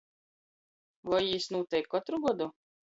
[1.11, 2.55] Voi jis nūteik kotru godu?